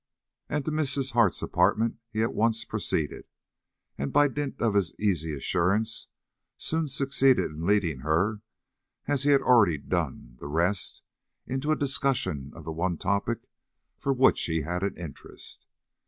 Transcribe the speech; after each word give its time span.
And 0.49 0.65
to 0.65 0.71
Mrs. 0.71 1.11
Hart's 1.11 1.43
apartment 1.43 1.97
he 2.09 2.23
at 2.23 2.33
once 2.33 2.65
proceeded, 2.65 3.25
and, 3.99 4.11
by 4.11 4.29
dint 4.29 4.59
of 4.59 4.73
his 4.73 4.99
easy 4.99 5.31
assurance, 5.35 6.07
soon 6.57 6.87
succeeded 6.87 7.51
in 7.51 7.67
leading 7.67 7.99
her, 7.99 8.41
as 9.07 9.25
he 9.25 9.29
had 9.29 9.43
already 9.43 9.77
done 9.77 10.37
the 10.39 10.47
rest, 10.47 11.03
into 11.45 11.71
a 11.71 11.75
discussion 11.75 12.51
of 12.55 12.63
the 12.65 12.71
one 12.73 12.97
topic 12.97 13.47
for 13.99 14.11
which 14.11 14.41
he 14.45 14.61
had 14.61 14.81
an 14.81 14.97
interest. 14.97 15.67